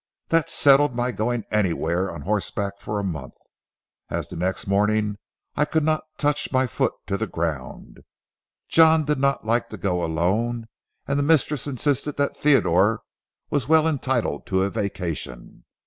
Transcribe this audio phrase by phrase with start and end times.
[0.29, 3.35] That settled my going anywhere on horseback for a month,
[4.09, 5.19] as the next morning
[5.55, 7.99] I could not touch my foot to the ground.
[8.67, 10.65] John did not like to go alone,
[11.07, 13.01] and the mistress insisted that Theodore
[13.51, 15.65] was well entitled to a vacation.